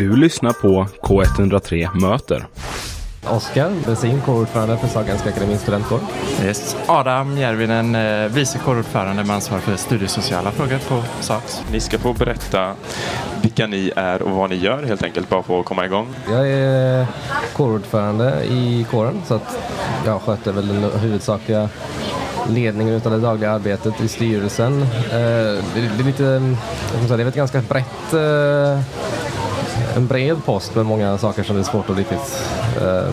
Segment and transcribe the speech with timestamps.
[0.00, 2.46] Du lyssnar på K103 Möter.
[3.28, 6.00] Oskar Bensin, kårordförande för Sahlgrenska Akademins studentkår.
[6.44, 6.76] Yes.
[6.86, 11.62] Adam Järvinen, eh, vice kårordförande med ansvar för studiesociala frågor på SAKS.
[11.72, 12.74] Ni ska få berätta
[13.42, 16.08] vilka ni är och vad ni gör helt enkelt, bara för att komma igång.
[16.30, 17.06] Jag är
[17.56, 19.58] kårordförande i kåren så att
[20.06, 21.68] jag sköter väl den huvudsakliga
[22.48, 24.82] ledningen av det dagliga arbetet i styrelsen.
[24.82, 28.80] Eh, Det är lite, jag ska säga, det är ett ganska brett eh,
[29.96, 32.42] en bred post med många saker som det är svårt att riktigt
[32.80, 33.08] eh,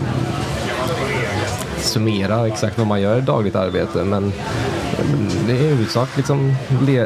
[1.77, 6.55] summera exakt vad man gör i dagligt arbete men ehm, det är i huvudsak liksom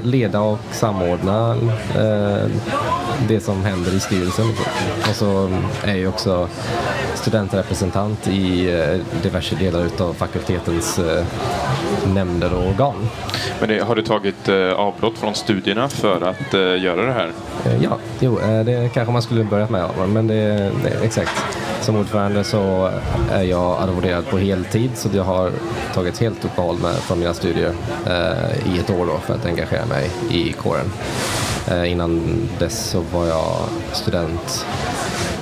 [0.04, 1.56] leda och samordna
[1.96, 2.50] eh,
[3.28, 4.46] det som händer i styrelsen.
[5.10, 5.50] Och så
[5.84, 6.48] är jag också
[7.16, 11.26] studentrepresentant i eh, diverse delar utav fakultetens eh,
[12.14, 12.96] nämnder och organ.
[13.62, 17.32] Men det, har du tagit eh, avbrott från studierna för att eh, göra det här?
[17.66, 21.32] Eh, ja, jo, eh, det kanske man skulle börjat med, men det, det exakt.
[21.82, 25.52] Som ordförande så eh, är jag arvoderad på heltid så jag har
[25.94, 27.74] tagit helt uppehåll med, från mina studier
[28.08, 30.92] eh, i ett år då för att engagera mig i kåren.
[31.72, 32.22] Eh, innan
[32.60, 33.56] dess så var jag
[33.92, 34.66] student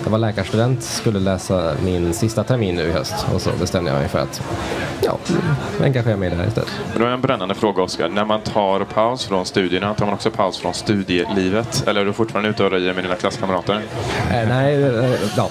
[0.09, 3.99] jag var läkarstudent, skulle läsa min sista termin nu i höst och så bestämde jag
[3.99, 4.41] mig för att
[5.01, 5.17] ja,
[5.81, 6.71] engagera mig där istället.
[6.93, 8.09] Men har jag en brännande fråga Oskar.
[8.09, 11.87] När man tar paus från studierna, tar man också paus från studielivet?
[11.87, 13.81] Eller är du fortfarande ute och röjer med dina klasskamrater?
[14.31, 15.49] Eh, nej, eh, ja.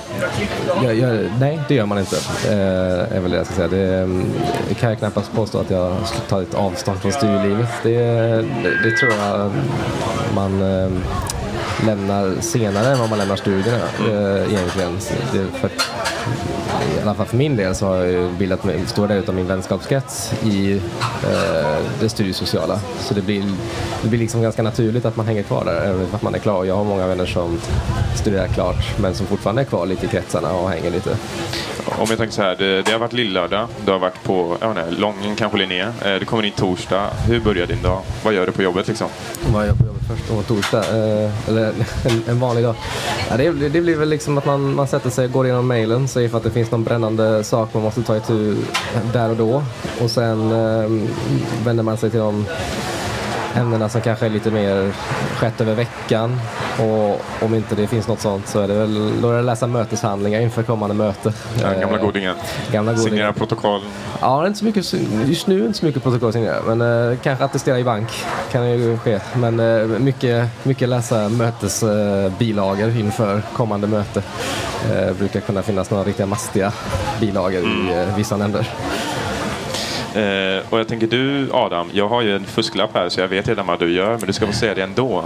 [0.82, 2.16] jag, jag, nej, det gör man inte.
[2.48, 3.68] Eh, är väl det jag ska säga.
[3.68, 4.08] Det,
[4.68, 5.96] det kan jag knappast påstå att jag
[6.28, 7.70] tagit avstånd från studielivet.
[7.82, 7.98] Det,
[8.62, 9.52] det, det tror jag
[10.34, 10.90] man eh,
[11.86, 14.98] lämnar senare än vad man lämnar studierna eh, egentligen.
[15.32, 19.28] Det, för, I alla fall för min del så har jag bildat mig- stora delar
[19.28, 22.80] av min vänskapskrets i eh, det studiesociala.
[23.00, 23.44] Så det blir,
[24.02, 26.64] det blir liksom ganska naturligt att man hänger kvar där även om man är klar.
[26.64, 27.60] Jag har många vänner som
[28.16, 31.16] studerar klart men som fortfarande är kvar lite i kretsarna och hänger lite.
[31.98, 34.74] Om jag tänker så här, det, det har varit lillördag, du har varit på jag
[34.74, 35.80] vet inte, Lången, kanske Linné.
[35.80, 37.06] Eh, du kommer in torsdag.
[37.26, 38.00] Hur börjar din dag?
[38.24, 39.08] Vad gör du på jobbet liksom?
[39.52, 40.30] Vad gör jag på först?
[40.30, 40.78] och torsdag?
[40.78, 41.64] Eh, eller
[42.04, 42.74] en, en vanlig dag?
[43.30, 45.66] Ja, det, blir- det blir väl liksom att man, man sätter sig och går igenom
[45.66, 48.56] mailen, säger för att det finns någon brännande sak man måste ta itu
[49.12, 49.62] där och då.
[50.00, 50.90] Och sen eh,
[51.64, 52.44] vänder man sig till de
[53.54, 54.92] ämnena som kanske är lite mer
[55.36, 56.40] skett över veckan.
[56.78, 59.66] Och om inte det finns något sånt så är det väl då är det läsa
[59.66, 61.32] möteshandlingar inför kommande möte.
[61.62, 62.34] Ja, gamla Eh, godingen.
[62.72, 63.10] Gamla godingen.
[63.10, 63.80] Signera protokoll.
[64.20, 64.92] Ja, inte så mycket,
[65.26, 68.08] just nu inte så mycket protokoll signera, men eh, kanske attestera i bank
[68.52, 69.20] kan ju ske.
[69.36, 74.22] Men eh, mycket, mycket läsa mötesbilagor inför kommande möte.
[74.92, 76.72] Eh, brukar kunna finnas några riktiga mastiga
[77.20, 78.68] bilagor i eh, vissa nämnder.
[80.18, 83.48] Eh, och jag tänker du Adam, jag har ju en fusklapp här så jag vet
[83.48, 85.24] redan vad du gör men du ska få säga det ändå.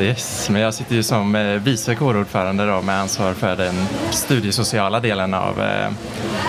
[0.00, 3.74] Yes, men jag sitter ju som eh, vice kårordförande då med ansvar för den
[4.10, 5.90] studiesociala delen av eh,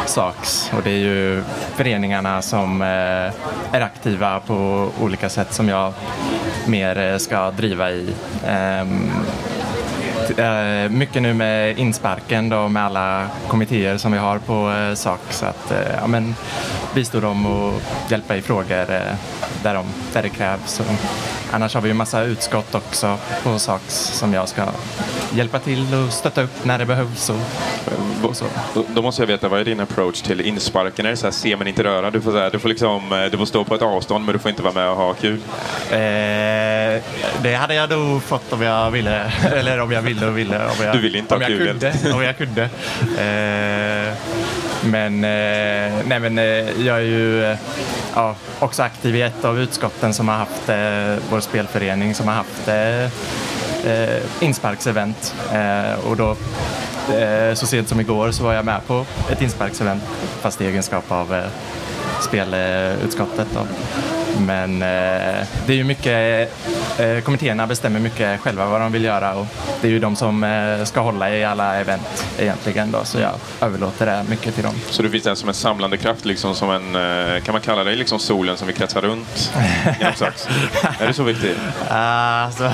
[0.05, 0.71] SAKS.
[0.77, 1.43] Och det är ju
[1.75, 2.87] föreningarna som eh,
[3.75, 5.93] är aktiva på olika sätt som jag
[6.67, 8.09] mer eh, ska driva i.
[8.47, 9.09] Ehm,
[10.37, 15.21] eh, mycket nu med insparken då med alla kommittéer som vi har på eh, SAK
[15.29, 16.35] så att eh, ja, men,
[16.95, 19.15] bistå dem och hjälpa i frågor eh,
[19.63, 20.79] där, de, där det krävs.
[20.79, 20.85] Och
[21.51, 24.65] annars har vi ju massa utskott också på SAKS som jag ska
[25.33, 27.29] hjälpa till och stötta upp när det behövs.
[27.29, 28.45] Och, och så.
[28.93, 31.05] Då, måste jag veta, vad är din approach till insparken?
[31.05, 32.11] Är det så här, se men inte röra?
[32.11, 34.33] Du får, så här, du, får liksom, eh, du får stå på ett avstånd men
[34.33, 35.39] du får inte vara med och ha kul.
[35.91, 35.97] Eh,
[37.41, 39.31] det hade jag nog fått om jag ville.
[39.53, 40.65] Eller om jag ville och ville.
[40.65, 42.69] Om jag, Du ville inte om ha jag kul, kunde, Om jag kunde.
[43.15, 44.13] Eh,
[44.85, 47.57] men eh, nej, men eh, jag är ju eh,
[48.15, 52.35] ja, också aktiv i ett av utskotten som har haft eh, vår spelförening som har
[52.35, 53.03] haft eh,
[53.91, 55.35] eh, insparksevent.
[55.53, 56.29] Eh, och då
[57.15, 60.03] eh, så sent som igår så var jag med på ett insparksevent
[60.41, 61.45] fast i egenskap av eh,
[62.21, 63.47] spelutskottet.
[63.53, 63.67] Då.
[64.39, 66.51] Men eh, det är ju mycket,
[66.99, 69.47] eh, kommittéerna bestämmer mycket själva vad de vill göra och
[69.81, 73.31] det är ju de som eh, ska hålla i alla event egentligen då så jag
[73.61, 74.73] överlåter det mycket till dem.
[74.89, 77.83] Så du finns där som en samlande kraft, liksom som en, eh, kan man kalla
[77.83, 79.53] dig liksom solen som vi kretsar runt?
[80.99, 81.57] är det så viktigt?
[81.89, 82.63] Alltså,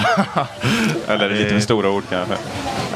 [1.08, 2.36] Eller är det lite för stora ord kanske?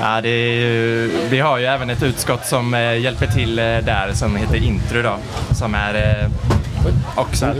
[0.01, 4.11] ja, det ju, vi har ju även ett utskott som eh, hjälper till eh, där
[4.13, 5.17] som heter Intro då
[5.55, 6.29] som är
[7.15, 7.55] och så här,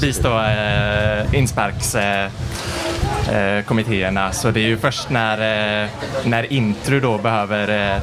[0.00, 2.30] bistå eh, insparks eh,
[3.32, 4.32] eh, kommittéerna.
[4.32, 5.88] Så det är ju först när, eh,
[6.24, 8.02] när intro då behöver eh,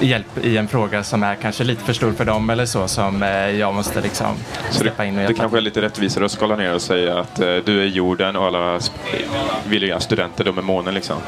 [0.00, 3.22] hjälp i en fråga som är kanske lite för stor för dem eller så som
[3.22, 4.36] eh, jag måste liksom
[4.70, 7.18] Så det, in och det hjälpa kanske är lite rättvisare att skala ner och säga
[7.18, 8.80] att eh, du är jorden och alla
[9.66, 11.16] villiga studenter, de är månen liksom.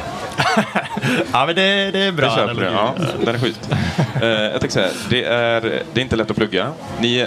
[1.33, 2.29] Ja men det, det är bra.
[2.29, 2.67] Det köper du.
[2.67, 2.95] Ja,
[3.25, 3.69] den är.
[4.23, 5.61] Eh, jag tänkte säga, det är,
[5.93, 6.73] det är inte lätt att plugga.
[7.01, 7.27] Ni,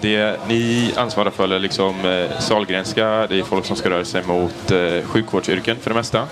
[0.00, 1.94] det, ni ansvarar för liksom,
[2.38, 4.78] Sahlgrenska, det är folk som ska röra sig mot eh,
[5.34, 6.26] sjukvårdsyrken för det mesta.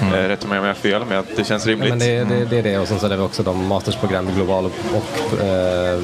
[0.00, 0.14] Mm.
[0.14, 1.88] Eh, rätta mig om jag har fel, men det känns Ja, rimligt.
[1.90, 4.32] men det, det, det är det och sen så är det också de mastersprogram i
[4.32, 6.00] global och, och eh,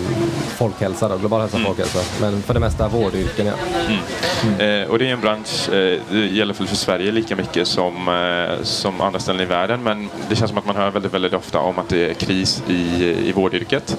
[0.56, 1.98] folkhälsa, då, global hälsa och folkhälsa.
[2.20, 3.52] Men för det mesta vårdyrken ja.
[4.64, 8.62] Eh, och det är en bransch, eh, det gäller för Sverige lika mycket som, eh,
[8.62, 11.58] som andra ställen i världen, men det känns som att man hör väldigt, väldigt ofta
[11.58, 13.96] om att det är kris i, i vårdyrket.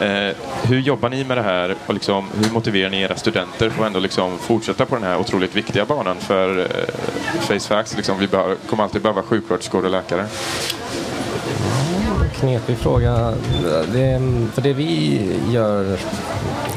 [0.00, 3.80] Eh, hur jobbar ni med det här och liksom, hur motiverar ni era studenter för
[3.82, 6.16] att ändå liksom fortsätta på den här otroligt viktiga banan?
[6.16, 6.66] För eh,
[7.40, 10.26] face facts, liksom, vi behöver, kommer alltid behöva sjuksköterskor och läkare.
[12.40, 13.32] Knepig fråga.
[13.92, 14.20] Det,
[14.52, 15.98] för det vi gör,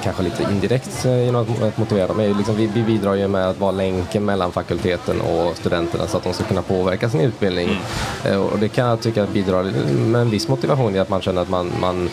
[0.04, 3.50] kanske lite indirekt eh, genom att- motivera dem, är liksom, vi, vi bidrar ju med
[3.50, 7.70] att vara länken mellan fakulteten och studenterna så att de ska kunna påverka sin utbildning.
[8.26, 9.64] Eh, Och det kan jag tycka bidrar
[9.98, 12.10] med en viss motivation i att man känner att man, man,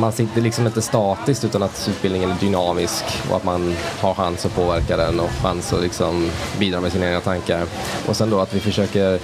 [0.00, 4.46] man sitter liksom inte statiskt utan att utbildningen är dynamisk och att man har chans
[4.46, 7.66] att påverka den och chans att liksom bidra med sina egna tankar.
[8.06, 9.18] Och sen då att vi försöker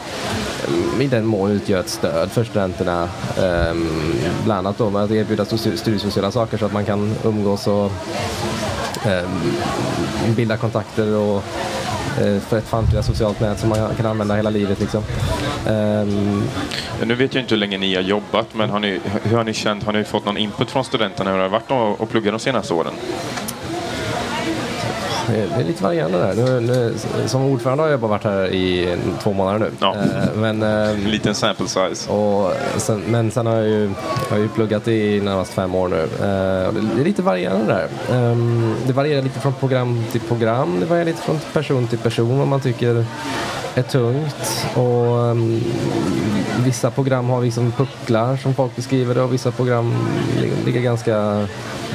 [0.69, 3.08] mm, i den mån utgöra ett stöd för studenterna.
[3.37, 3.75] eh,
[4.44, 7.93] bland annat då med att erbjuda studiesociala saker så att man kan umgås och
[9.06, 9.28] eh,
[10.37, 11.43] bilda kontakter och
[12.19, 14.81] Eh, för ett framtida socialt nät som man kan använda hela livet.
[14.81, 15.03] Liksom.
[15.69, 16.43] Ehm,
[17.05, 19.53] Nu vet jag inte hur länge ni har jobbat, men har ni, hur har ni
[19.53, 22.41] känt, har ni fått någon input från studenterna hur det har varit att plugga de
[22.41, 22.93] senaste åren?
[25.32, 26.35] Det är lite varierande där.
[26.35, 26.94] Nu, nu,
[27.27, 29.71] som ordförande har jag bara varit här i två månader nu.
[29.81, 29.94] Ja.
[29.97, 32.11] Eh, Men, ehm, En liten sample size.
[32.12, 33.85] Och sen, men sen har jag ju,
[34.29, 36.03] jag har ju pluggat i närmast fem år nu.
[36.03, 37.88] Eh, det, är lite varierande där.
[38.17, 40.81] Ehm, det varierar lite från program till program.
[40.81, 43.05] Det varierar lite från person till person vad man tycker
[43.75, 44.67] är tungt.
[44.75, 45.61] Och ehm,
[46.65, 49.94] vissa program har liksom pucklar som folk beskriver det och vissa program
[50.41, 51.47] li- ligger ganska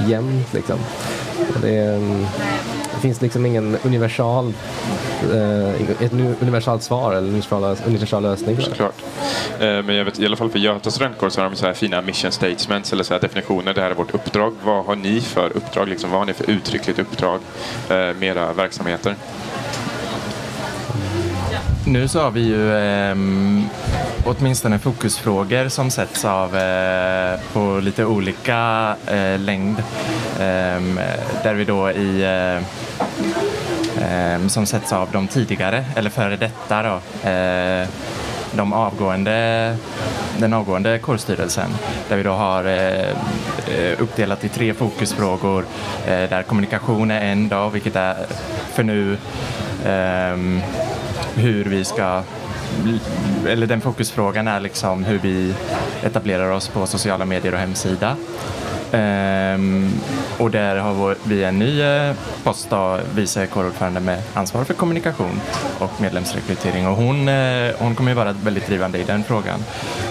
[0.08, 0.76] jämnt liksom.
[1.62, 2.26] Det, är, ehm,
[2.96, 4.54] det finns liksom ingen universal,
[5.34, 8.62] eh, ett universalt svar eller universal, universal lösning.
[8.62, 8.96] Såklart.
[9.60, 11.74] Eh, Men jag vet, i alla fall för Göta studentkår så har de så här
[11.74, 13.74] fina mission statements eller så här definitioner.
[13.74, 14.54] Det här är vårt uppdrag.
[14.64, 15.88] Vad har ni för uppdrag?
[15.88, 17.40] Liksom, vad har ni för uttryckligt uppdrag
[17.90, 19.16] eh, med era verksamheter?
[21.88, 23.64] Nu så har vi ju ehm,
[24.26, 29.84] åtminstone fokusfrågor som sätts av eh, på lite olika eh, längd.
[30.40, 31.00] Ehm,
[31.44, 32.64] där vi då i eh,
[34.10, 37.88] Ehm, som sätts av de tidigare, eller före detta då, eh,
[38.52, 39.78] de avgående,
[40.38, 41.70] den avgående kårstyrelsen
[42.10, 43.10] där vi då har eh,
[43.68, 45.66] eh uppdelat i tre fokusfrågor.
[46.08, 48.16] Eh, där kommunikation är en dag, vilket är
[48.74, 49.18] för nu.
[49.86, 50.62] Eh,
[51.36, 52.24] hur vi ska
[53.48, 55.54] eller den fokusfrågan är liksom hur vi
[56.04, 58.16] etablerar oss på sociala medier och hemsida.
[58.96, 59.90] Ehm,
[60.38, 62.14] och där har vi en ny eh,
[62.44, 62.74] post
[63.16, 65.42] vice kårordförande med ansvar för kommunikation
[65.80, 69.60] och medlemsrekrytering och hon, eh, hon kommer ju vara väldigt drivande i den frågan.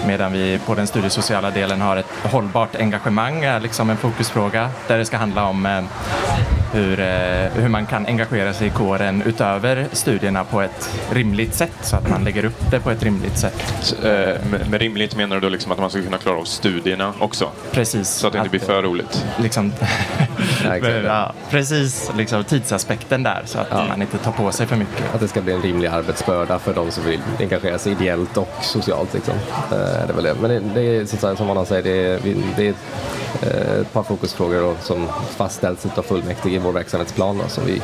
[0.07, 4.97] Medan vi på den studiesociala delen har ett hållbart engagemang, är liksom en fokusfråga där
[4.97, 5.83] det ska handla om eh,
[6.75, 11.77] hur, eh, hur man kan engagera sig i kåren utöver studierna på ett rimligt sätt
[11.81, 13.73] så att man lägger upp det på ett rimligt sätt.
[13.81, 16.43] Så, eh, med, med rimligt menar du då liksom att man ska kunna klara av
[16.43, 17.49] studierna också?
[17.71, 18.09] Precis.
[18.09, 19.25] Så att det inte blir för roligt?
[19.37, 19.73] Liksom,
[20.63, 20.95] Ja, exakt.
[21.05, 25.15] ja, precis, liksom tidsaspekten där så att man inte tar på sig för mycket.
[25.15, 28.53] Att det ska bli en rimlig arbetsbörda för de som vill engagera sig ideellt och
[28.61, 29.13] socialt.
[29.13, 29.33] Liksom.
[29.71, 30.35] Eh, är det väl det.
[30.41, 32.19] Men det, det är som, sagt, som man säger, det är,
[32.55, 32.73] det är
[33.81, 37.81] ett par fokusfrågor då, som fastställs av fullmäktige vår verksamhetsplan då, som vi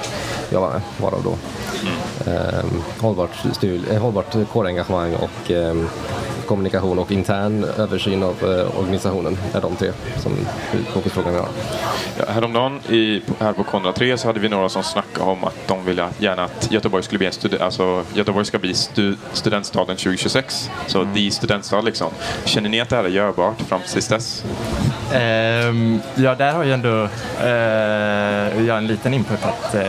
[0.52, 1.38] jobbar med, varav då
[2.32, 2.66] eh,
[3.00, 5.76] hållbart, stul, eh, hållbart kårengagemang och eh,
[6.56, 10.32] kommunikation och intern översyn av eh, organisationen är de tre som
[10.94, 11.50] fokusfrågorna vi har.
[12.18, 15.68] Ja, häromdagen i, här på Konrad 3 så hade vi några som snackade om att
[15.68, 19.96] de ville gärna att Göteborg skulle bli en studi- alltså Göteborg ska bli stu, studentstaden
[19.98, 20.70] 2026.
[20.88, 21.14] Så Mm.
[21.16, 22.08] the studentstad liksom.
[22.46, 24.44] Känner ni att det här är görbart fram tills dess?
[25.14, 27.08] Ehm, ja, där har jag ändå
[27.44, 29.84] eh, jag en liten input att eh,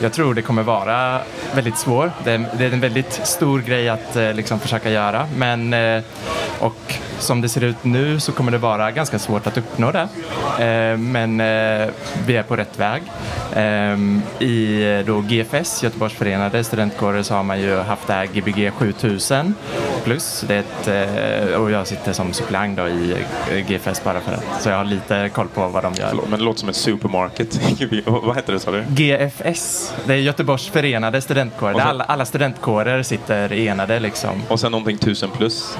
[0.00, 1.20] jag tror det kommer vara
[1.54, 2.10] väldigt svårt.
[2.24, 5.26] Det, är- det är en väldigt stor grej att eh, liksom försöka göra.
[5.36, 6.02] Men, Eh,
[6.58, 10.08] och som det ser ut nu så kommer det vara ganska svårt att uppnå det.
[10.64, 11.88] Eh, men eh,
[12.26, 13.02] vi är på rätt väg.
[14.38, 19.54] I då GFS, Göteborgs förenade studentkårer, så har man ju haft det här Gbg 7000
[20.04, 20.44] plus.
[20.48, 23.16] Det ett, och jag sitter som suppleant då i
[23.68, 26.08] GFS bara för att, så jag har lite koll på vad de gör.
[26.08, 27.60] Förlåt, men det låter som ett supermarket.
[28.06, 28.84] vad heter det sa du?
[28.88, 31.74] GFS, det är Göteborgs förenade studentkårer.
[31.74, 31.80] Så...
[31.80, 34.42] Alla, alla studentkårer sitter enade liksom.
[34.48, 35.78] Och sen någonting tusen plus?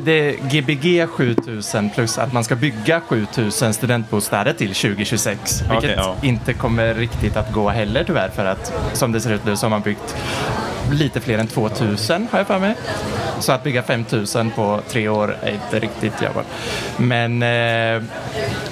[0.00, 5.60] Det är Gbg 7000 plus att man ska bygga 7000 studentbostäder till 2026.
[5.60, 6.16] Vilket okay, ja.
[6.22, 9.64] inte kommer riktigt att gå heller tyvärr för att som det ser ut nu så
[9.64, 10.16] har man byggt
[10.90, 12.74] lite fler än 2000 har jag för mig.
[13.40, 16.46] Så att bygga 5000 på tre år är inte riktigt jobbigt.
[16.96, 17.42] Men...
[17.42, 18.02] Eh...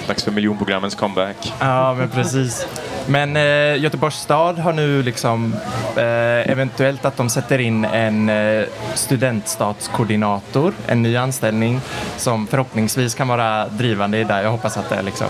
[0.07, 1.53] Dags för miljonprogrammens comeback.
[1.59, 2.67] Ja, men precis.
[3.07, 5.55] Men eh, Göteborgs stad har nu liksom
[5.95, 11.81] eh, eventuellt att de sätter in en eh, studentstatskoordinator, en ny anställning
[12.17, 14.41] som förhoppningsvis kan vara drivande i det.
[14.41, 15.27] Jag hoppas att det liksom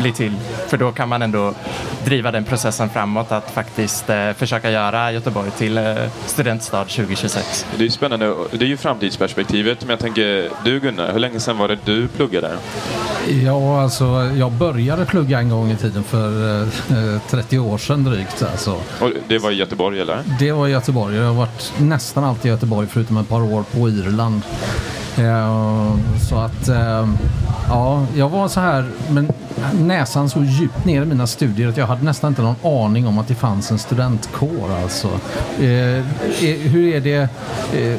[0.00, 0.32] blir till,
[0.68, 1.54] för då kan man ändå
[2.04, 5.84] driva den processen framåt att faktiskt eh, försöka göra Göteborg till eh,
[6.26, 7.66] studentstad 2026.
[7.76, 8.34] Det är spännande.
[8.50, 9.80] Det är ju framtidsperspektivet.
[9.80, 12.50] Men jag tänker, du Gunnar, hur länge sedan var det du pluggade?
[13.44, 14.04] Ja, alltså
[14.36, 18.42] jag började plugga en gång i tiden för eh, 30 år sedan drygt.
[18.42, 18.70] Alltså.
[19.00, 20.22] Och det var i Göteborg eller?
[20.38, 21.16] Det var i Göteborg.
[21.16, 24.42] Jag har varit nästan alltid i Göteborg förutom ett par år på Irland.
[25.18, 25.96] Eh,
[26.28, 27.08] så att, eh,
[27.68, 29.32] ja, jag var så här, men
[29.80, 33.18] näsan så djupt ner i mina studier att jag hade nästan inte någon aning om
[33.18, 34.72] att det fanns en studentkår.
[34.82, 35.08] Alltså.
[35.60, 36.04] Eh,
[36.40, 37.28] hur är det,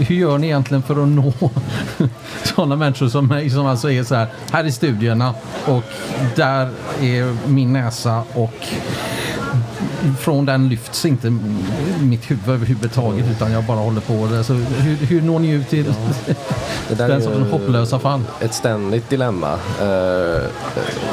[0.05, 1.33] hur gör ni egentligen för att nå
[2.43, 5.33] sådana människor som mig som alltså är så här, här är studierna
[5.65, 5.83] och
[6.35, 6.69] där
[7.01, 8.67] är min näsa och
[10.19, 11.29] från den lyfts inte
[12.01, 14.43] mitt huvud överhuvudtaget utan jag bara håller på det.
[14.43, 15.93] Så hur, hur når ni ut till
[16.89, 16.95] ja.
[16.95, 18.21] den sortens hopplösa fall?
[18.39, 19.53] Ett ständigt dilemma.
[19.53, 19.57] Uh,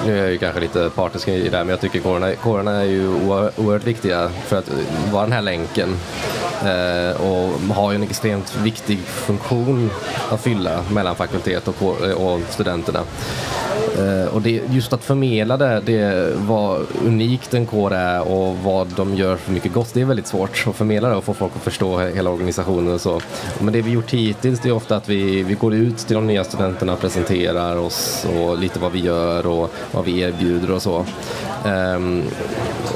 [0.06, 2.72] nu är jag ju kanske lite partisk i det här men jag tycker kårerna, kårerna
[2.72, 4.70] är ju oerhört viktiga för att
[5.12, 5.88] vara den här länken.
[6.64, 9.90] Uh, och har ju en extremt viktig funktion
[10.30, 13.00] att fylla mellan fakultet och, och studenterna.
[13.99, 18.88] Eh, och det, just att förmedla det, det vad unikt en kår är och vad
[18.97, 21.52] de gör för mycket gott, det är väldigt svårt att förmedla det och få folk
[21.56, 23.20] att förstå hela organisationen och så.
[23.59, 26.26] Men det vi gjort hittills det är ofta att vi, vi går ut till de
[26.26, 30.82] nya studenterna och presenterar oss och lite vad vi gör och vad vi erbjuder och
[30.82, 31.04] så.
[31.64, 32.23] Um,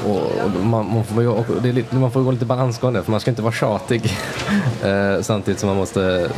[0.05, 3.19] och man, man, får, och det är lite, man får gå lite balansgång för man
[3.19, 4.17] ska inte vara tjatig
[4.85, 6.29] uh, samtidigt som man måste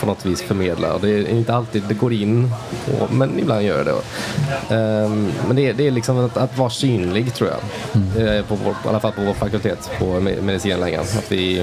[0.00, 0.94] på något vis förmedla.
[0.94, 2.50] Och det är inte alltid det går in,
[3.00, 3.91] och, men ibland gör det.
[3.94, 7.58] Um, men det, det är liksom att, att, vara synlig tror jag,
[8.02, 8.38] mm.
[8.38, 11.04] uh, på vår, i alla fall på vår fakultet på medicinlängan.
[11.18, 11.60] Att vi,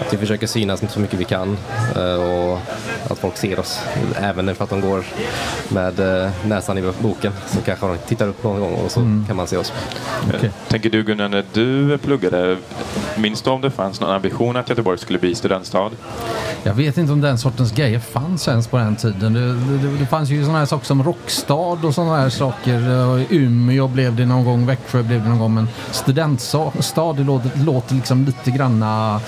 [0.00, 1.56] att vi försöker synas så mycket vi kan
[1.96, 2.58] uh, och
[3.10, 3.80] att folk ser oss
[4.20, 5.04] även för att de går
[5.68, 5.94] med
[6.44, 9.24] näsan i boken så kanske de tittar upp någon gång och så mm.
[9.26, 9.72] kan man se oss.
[10.28, 10.50] Okay.
[10.68, 12.56] Tänker du Gunnar, när du pluggade,
[13.16, 15.90] minns du om det fanns någon ambition att Göteborg skulle bli studentstad?
[16.62, 19.32] Jag vet inte om den sortens grejer fanns ens på den tiden.
[19.32, 19.40] Det,
[19.88, 22.80] det, det fanns ju sådana här saker som Rockstad och sådana här saker.
[23.30, 25.54] Umeå blev det någon gång, Växjö blev det någon gång.
[25.54, 29.20] Men studentstad, det låter, låter liksom lite granna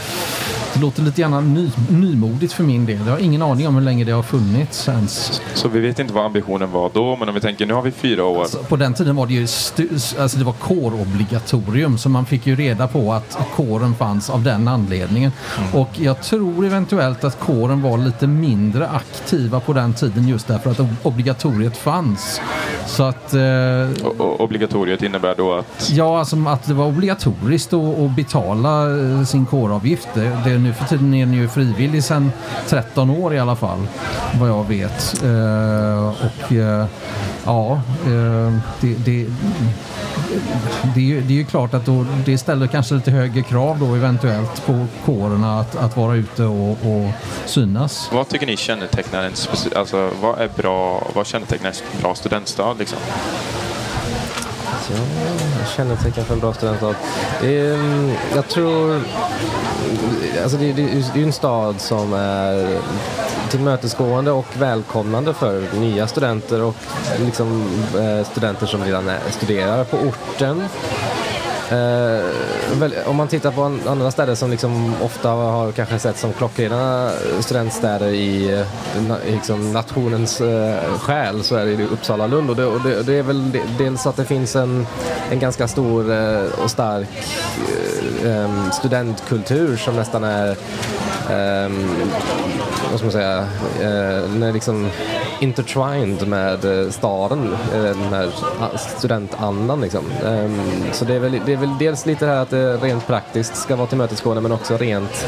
[0.75, 2.99] det låter lite grann ny, nymodigt för min del.
[3.07, 5.41] Jag har ingen aning om hur länge det har funnits ens.
[5.55, 7.91] Så vi vet inte vad ambitionen var då, men om vi tänker nu har vi
[7.91, 8.41] fyra år.
[8.41, 12.57] Alltså, på den tiden var det ju alltså det var kårobligatorium, så man fick ju
[12.57, 15.33] reda på att kåren fanns av den anledningen.
[15.59, 15.75] Mm.
[15.75, 20.71] Och jag tror eventuellt att kåren var lite mindre aktiva på den tiden just därför
[20.71, 22.41] att obligatoriet fanns.
[22.87, 23.35] Så att...
[23.35, 25.91] Eh, obligatoriet innebär då att?
[25.91, 30.09] Ja, alltså att det var obligatoriskt att, att betala eh, sin kåravgift.
[30.15, 32.33] Det, det, nu för tiden är den ju frivillig sedan
[32.67, 33.89] 13 år i alla fall,
[34.41, 35.23] vad jag vet.
[35.23, 36.87] Eh, och eh,
[37.45, 39.27] ja, eh, det, det
[40.95, 43.79] det är, ju, det är ju klart att då, det ställer kanske lite högre krav
[43.79, 47.11] då eventuellt på kårerna att, att vara ute och, och
[47.47, 48.09] synas.
[48.13, 49.33] Vad tycker ni kännetecknar en
[49.77, 52.99] alltså vad är bra, vad kännetecknar en bra studentstad liksom?
[54.91, 54.97] Ja,
[55.77, 56.95] kännetecken för en bra studentstad.
[57.43, 59.03] Mm, jag tror...
[60.43, 60.83] Alltså det, det,
[61.15, 62.79] det är en stad som är
[63.51, 66.75] tillmötesgående och välkomnande för nya studenter och
[67.25, 67.63] liksom,
[67.99, 70.61] eh, studenter som redan är, studerar på orten.
[71.71, 72.25] Eh,
[73.07, 77.11] om man tittar på andra städer som liksom ofta har kanske sett som klockrena
[77.41, 82.51] studentstäder i, eh, i liksom nationens eh, själ så är det Uppsala Lund.
[82.51, 84.87] Och det, och det, det, är väl dels att det finns en,
[85.31, 87.09] en ganska stor eh, och stark
[88.25, 90.57] eh, studentkultur som nästan är
[92.91, 93.47] vad ska man säga,
[93.81, 94.91] eh, liksom
[95.41, 98.31] intertwined med eh, staden, eh, den här
[98.77, 100.05] studentandan liksom.
[100.27, 100.61] Ehm,
[100.93, 103.57] så det är, väl, det är väl dels lite det här att det rent praktiskt
[103.57, 105.27] ska vara tillmötesgående men också rent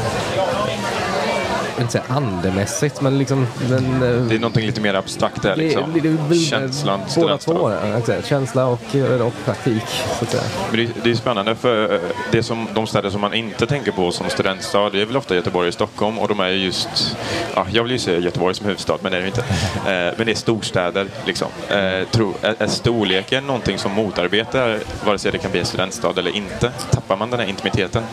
[1.81, 3.47] vill inte säga andemässigt, men liksom...
[3.69, 5.93] Men, eh, Det är någonting lite mer abstrakt där liksom.
[5.93, 8.27] det- det- det- Känslan, Båda två, exakt.
[8.27, 9.83] känsla och, eh, och praktik,
[10.19, 10.43] så att säga.
[10.71, 11.99] Men det, det är spännande för eh,
[12.31, 15.35] det som, de städer som man inte tänker på som studentstad det är väl ofta
[15.35, 17.17] Göteborg och Stockholm och de är just,
[17.55, 19.43] ja, jag vill ju säga Göteborg som huvudstad men det är det inte.
[19.91, 21.47] Eh, men det är storstäder liksom.
[21.69, 26.13] Eh, tro, är, är storleken någonting som motarbetar vare sig det kan bli en studentstad
[26.17, 26.71] eller inte?
[26.91, 28.03] Tappar man den här intimiteten?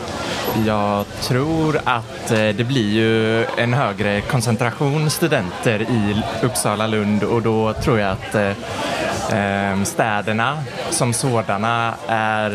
[0.66, 7.22] Jag tror att eh, det blir ju en högre koncentration studenter i Uppsala, Lund.
[7.22, 8.48] Och då tror jag att eh,
[9.38, 12.54] eh, städerna som sådana är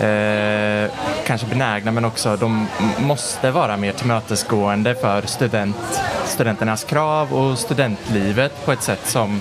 [0.00, 0.90] eh,
[1.26, 2.68] kanske benägna men också de
[2.98, 9.40] måste vara mer tillmötesgående för student, studenternas krav och studentlivet på ett sätt som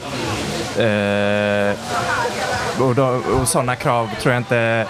[0.77, 1.75] eh,
[2.79, 4.87] och, då, och sådana krav tror jag inte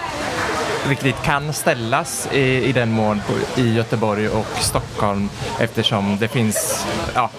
[0.88, 3.20] riktigt kan ställas i, i den mån
[3.56, 7.30] i Göteborg och Stockholm eftersom det finns ja,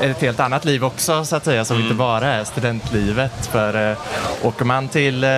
[0.00, 3.46] ett helt annat liv också så att säga som inte bara är studentlivet.
[3.46, 3.98] För eh,
[4.42, 5.30] åker man till eh,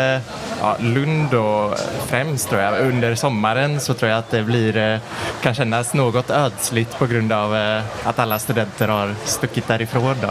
[0.60, 4.98] ja, Lund och främst tror jag under sommaren så tror jag att det blir eh,
[5.42, 10.16] kan kännas något ödsligt på grund av eh, att alla studenter har stuckit därifrån.
[10.22, 10.30] Då.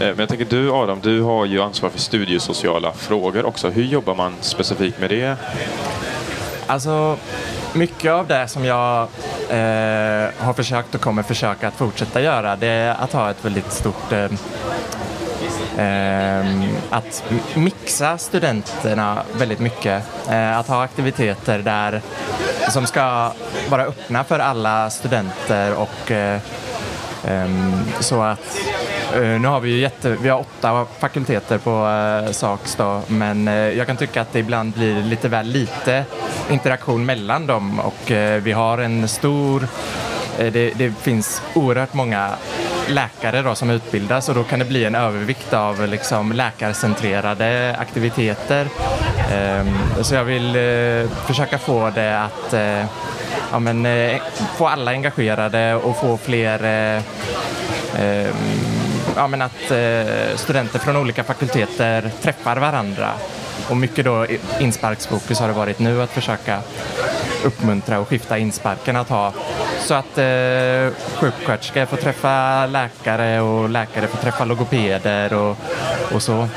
[0.00, 3.68] Eh, men jag tänker du Adam, du har ju ansvar för studiesociala frågor också.
[3.70, 5.36] Hur jobbar man specifikt med det?
[6.66, 7.16] Alltså,
[7.72, 9.02] mycket av det som jag
[9.48, 13.72] eh, har försökt och kommer försöka att fortsätta göra det är att ha ett väldigt
[13.72, 14.24] stort eh,
[15.78, 20.02] eh att mixa studenterna väldigt mycket.
[20.30, 22.00] Eh, att ha aktiviteter där
[22.70, 23.32] som ska
[23.68, 26.40] vara öppna för alla studenter och eh,
[27.24, 27.48] eh
[28.00, 28.58] så att
[29.14, 33.48] Eh, nu har vi ju jätte, vi har åtta fakulteter på eh, SAKS då, men
[33.48, 36.04] eh, jag kan tycka att det ibland blir lite väl lite
[36.50, 39.66] interaktion mellan dem och eh, vi har en stor,
[40.38, 42.30] eh, det, det finns oerhört många
[42.88, 48.66] läkare då som utbildas och då kan det bli en övervikt av liksom läkarcentrerade aktiviteter.
[49.32, 49.68] Ehm,
[50.02, 52.84] så jag vill eh, försöka få det att eh,
[53.52, 54.20] ja, men, eh,
[54.56, 57.02] få alla engagerade och få fler eh,
[57.98, 58.79] ehm,
[59.16, 63.12] ja, men att eh, studenter från olika fakulteter träffar varandra.
[63.68, 64.26] Och mycket då
[64.60, 66.60] insparksfokus har det varit nu att försöka
[67.44, 69.32] uppmuntra och skifta insparken att ha
[69.80, 75.56] så att eh, sjuksköterskor får träffa läkare och läkare får träffa logopeder och,
[76.12, 76.48] och så.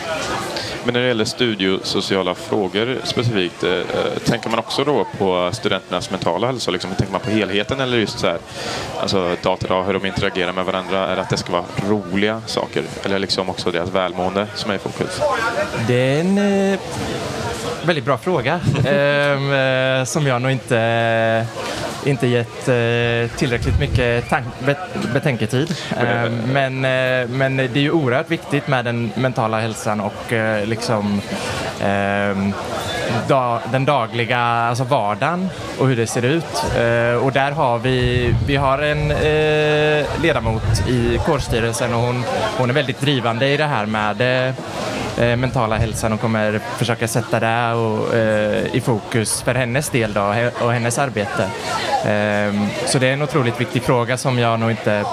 [0.86, 3.80] Men när det gäller studiesociala frågor specifikt, eh,
[4.26, 6.72] tänker man också då på studenternas mentala hälsa?
[6.72, 8.38] Liksom, tänker man på helheten eller just så här,
[9.02, 11.08] alltså dag, hur de interagerar med varandra?
[11.08, 12.84] Är det att det ska vara roliga saker?
[13.04, 15.22] Eller liksom också deras välmående som är i fokus?
[15.88, 16.38] Det är en
[16.74, 16.80] eh,
[17.86, 21.46] väldigt bra fråga ehm, eh, som jag nog inte,
[22.06, 24.30] inte gett eh, tillräckligt mycket
[24.66, 25.76] bet- betänketid.
[25.98, 30.66] Ehm, men, eh, men det är ju oerhört viktigt med den mentala hälsan och eh,
[30.66, 31.22] liksom
[31.84, 32.54] ehm,
[33.28, 36.63] da, den dagliga alltså vardagen och hur det ser ut.
[36.78, 42.24] Eh, och där har vi, vi har en eh, ledamot i kårstyrelsen och hon,
[42.58, 44.54] hon är väldigt drivande i det här med eh,
[45.26, 50.13] eh, mentala hälsan och kommer försöka sätta det och, eh, i fokus för hennes del
[50.13, 51.48] då, och hennes arbete.
[52.06, 55.06] Ehm, så det är en otroligt viktig fråga som jag nog inte...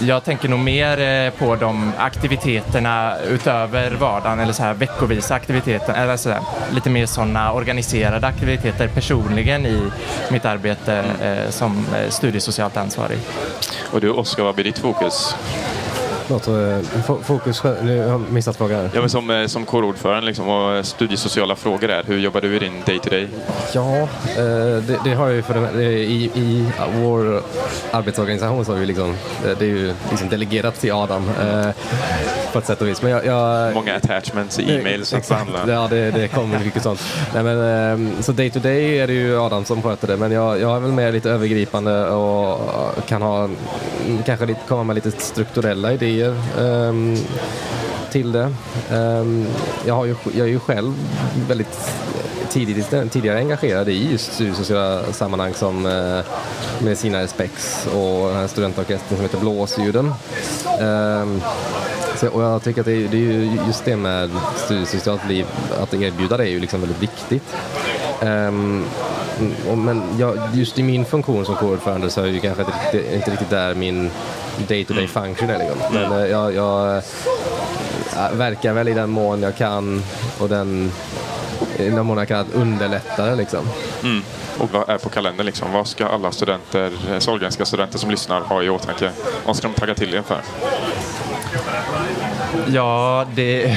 [0.00, 5.94] Jag tänker nog mer eh, på de aktiviteterna utöver vardagen eller så här veckovisa aktiviteter,
[5.94, 6.40] eller så där
[6.74, 9.90] lite mer sådana organiserade aktiviteter personligen i
[10.30, 13.18] mitt arbete eh, som eh, studiesocialt ansvarig.
[13.92, 15.34] Och du Oskar, vad blir ditt fokus?
[16.28, 16.54] Låt, eh,
[17.06, 18.80] fo- fokus, nu har jag missat frågan.
[18.80, 18.90] här.
[18.94, 22.58] Ja, men som, eh, som kårordförande liksom, och studiesociala frågor där, hur jobbar du i
[22.58, 23.28] din day to day?
[23.74, 24.06] Ja, eh,
[24.86, 27.42] det, det har jag ju för i, i vår
[27.90, 31.66] arbetsorganisation så har vi liksom, eh, det är ju liksom delegerat till Adam eh,
[32.52, 33.02] på ett sätt och vis.
[33.02, 35.60] Men jag, jag, Många attachments i e-mails att behandla.
[35.68, 37.02] ja det, det kommer mycket sånt.
[37.34, 40.32] Nej, men, ehm, så day to day är det ju Adam som sköter det men
[40.32, 42.60] jag, jag är väl mer lite övergripande och
[43.08, 43.48] kan ha,
[44.26, 47.16] kanske lite, komma med lite strukturella idéer ehm,
[48.10, 48.52] till det.
[48.92, 49.46] Um,
[49.86, 50.94] jag, har ju, jag är ju själv
[51.48, 51.90] väldigt
[52.48, 56.24] tidigt, tidigare engagerad i just studiesociala sammanhang som uh,
[56.78, 60.14] med sina Spex och den här studentorkestern som heter Blåsljuden.
[60.80, 61.42] Um,
[62.16, 65.46] så, och jag tycker att det är, det är ju just det med studiesocialt liv,
[65.80, 67.56] att erbjuda det är ju liksom väldigt viktigt.
[68.22, 68.84] Um,
[69.70, 73.30] och, men jag, just i min funktion som kårordförande så är ju kanske inte, inte
[73.30, 74.10] riktigt där min
[74.68, 75.58] day-to-day function är.
[75.58, 75.78] Liksom.
[75.92, 80.02] Men eh, jag, jag äh, verkar väl i den mån jag kan
[80.38, 80.92] och den,
[81.78, 83.68] i den mån jag kan underlätta det liksom.
[84.02, 84.22] Mm.
[84.58, 85.72] Och vad är på kalendern liksom?
[85.72, 89.10] Vad ska alla studenter, eh, Sahlgrenska studenter som lyssnar ha i åtanke?
[89.46, 90.40] Vad ska de tagga till inför?
[92.66, 93.76] Ja, det...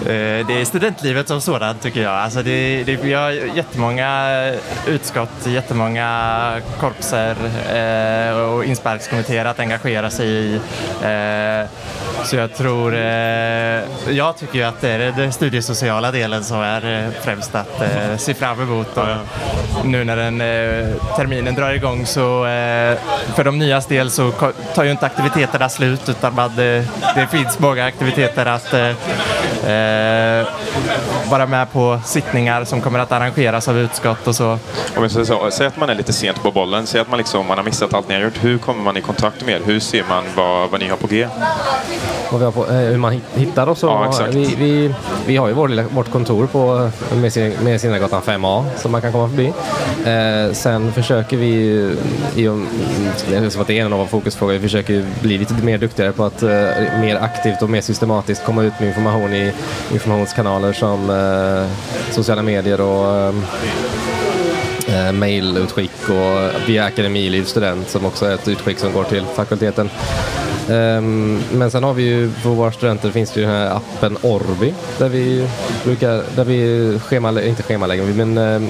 [0.00, 2.12] Eh, det är studentlivet som sådant tycker jag.
[2.12, 4.52] Alltså det, det, vi har jättemånga
[4.86, 7.36] utskott, jättemånga korpser
[7.74, 10.54] eh, och insparkskommittéer att engagera sig i.
[11.02, 11.68] Eh,
[12.24, 17.04] så jag tror, eh, jag tycker ju att det är den studiesociala delen som är
[17.04, 18.96] eh, främst att eh, se fram emot.
[18.96, 19.06] Och
[19.84, 22.98] nu när den, eh, terminen drar igång så eh,
[23.34, 24.32] för de nyas del så
[24.74, 28.74] tar ju inte aktiviteterna slut utan man, eh, det finns många aktiviteter att
[31.30, 34.50] vara med på sittningar som kommer att arrangeras av utskott och så.
[34.96, 37.18] Om jag säger så, säg att man är lite sent på bollen, säg att man,
[37.18, 38.44] liksom, man har missat allt ni har gjort.
[38.44, 39.64] Hur kommer man i kontakt med er?
[39.64, 41.28] Hur ser man vad, vad ni har på G?
[42.30, 43.82] Vad vi har på, eh, hur man hit- hittar oss.
[43.82, 44.94] Ja, vi, vi,
[45.26, 46.90] vi har ju vår lilla, vårt kontor på
[47.62, 49.46] med Sinnagatan 5A som man kan komma förbi.
[50.06, 51.52] Eh, sen försöker vi,
[52.36, 52.58] i, och-
[53.52, 56.24] som att det är en av våra fokusfrågor, vi försöker bli lite mer duktigare på
[56.24, 56.48] att eh,
[57.00, 59.52] mer aktivt och mer systematiskt komma ut med information i
[59.92, 61.66] informationskanaler som eh,
[62.14, 63.34] sociala medier och eh,
[65.06, 69.90] eh, mailutskick och via Akademiliv student som också är ett utskick som går till fakulteten.
[70.70, 74.16] Ehm, men sen har vi ju för våra studenter finns det ju den här appen
[74.22, 75.48] Orbi där vi
[75.84, 78.68] brukar, där vi schema, inte schemalägger men ehm,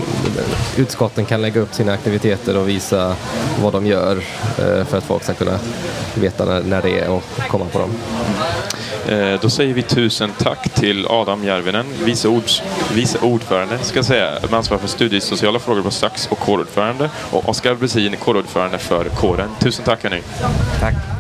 [0.77, 3.17] utskotten kan lägga upp sina aktiviteter och visa
[3.63, 4.17] vad de gör
[4.59, 5.59] eh, för att folk ska kunna
[6.15, 7.91] veta när, när det är och komma på dem.
[9.09, 12.63] Eh, Då säger vi tusen tack till Adam Järvinen, vice, ords,
[12.95, 17.75] vice ordförande ska säga, med ansvar för studiesociala frågor på Sax och kårordförande och Oskar
[17.75, 19.49] Bresin, kårordförande för kåren.
[19.61, 20.23] Tusen tack hörni.
[20.81, 21.19] Tack.